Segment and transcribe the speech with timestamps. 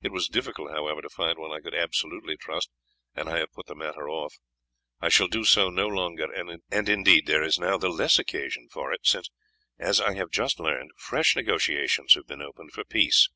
[0.00, 2.70] It was difficult, however, to find one I could absolutely trust,
[3.14, 4.34] and I have put the matter off.
[4.98, 8.94] I shall do so no longer; and indeed there is now the less occasion for
[8.94, 9.30] it, since,
[9.78, 13.28] as I have just learned, fresh negotiations have been opened for peace.